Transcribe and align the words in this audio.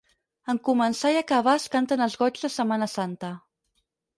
En 0.53 0.59
començar 0.69 1.11
i 1.17 1.19
acabar 1.19 1.53
es 1.59 1.67
canten 1.75 2.03
els 2.09 2.17
Goigs 2.25 2.47
de 2.49 2.53
Setmana 2.57 2.89
santa. 2.99 3.35